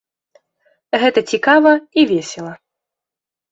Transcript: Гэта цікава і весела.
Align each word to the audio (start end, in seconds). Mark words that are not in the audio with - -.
Гэта 1.03 1.19
цікава 1.35 1.71
і 1.77 2.01
весела. 2.15 2.53